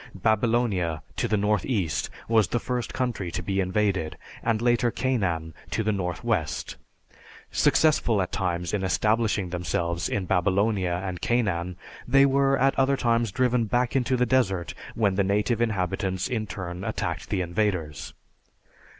[0.15, 5.83] Babylonia, to the northeast, was the first country to be invaded, and later Canaan to
[5.83, 6.75] the northwest.
[7.51, 11.75] Successful at times in establishing themselves in Babylonia and Canaan,
[12.07, 16.47] they were at other times driven back into the desert when the native inhabitants in
[16.47, 18.15] turn attacked the invaders.